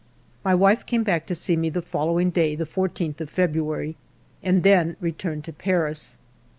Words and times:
My 0.43 0.55
wife 0.55 0.87
came 0.87 1.03
back 1.03 1.27
to 1.27 1.35
see 1.35 1.55
me 1.55 1.69
the 1.69 1.79
following 1.83 2.31
day, 2.31 2.55
the 2.55 2.65
14th 2.65 3.21
of 3.21 3.29
February, 3.29 3.97
and 4.41 4.63
then 4.63 4.97
returned 4.99 5.43
to 5.43 5.53
Paris. 5.53 6.17